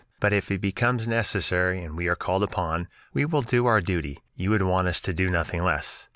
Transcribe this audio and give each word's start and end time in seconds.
But 0.19 0.33
if 0.33 0.49
it 0.49 0.61
becomes 0.61 1.07
necessary 1.07 1.83
and 1.83 1.95
we 1.95 2.07
are 2.07 2.15
called 2.15 2.41
upon, 2.41 2.87
we 3.13 3.23
will 3.23 3.43
do 3.43 3.67
our 3.67 3.81
duty; 3.81 4.19
you 4.35 4.49
would 4.49 4.63
want 4.63 4.87
us 4.87 4.99
to 5.01 5.13
do 5.13 5.29
nothing 5.29 5.61
less. 5.63 6.07